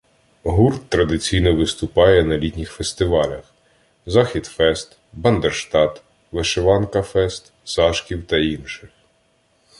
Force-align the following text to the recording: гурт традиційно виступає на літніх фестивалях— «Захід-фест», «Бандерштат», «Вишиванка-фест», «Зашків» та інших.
гурт 0.43 0.89
традиційно 0.89 1.55
виступає 1.55 2.23
на 2.23 2.37
літніх 2.37 2.71
фестивалях— 2.71 3.53
«Захід-фест», 4.05 4.97
«Бандерштат», 5.13 6.01
«Вишиванка-фест», 6.31 7.51
«Зашків» 7.65 8.27
та 8.27 8.37
інших. 8.37 8.89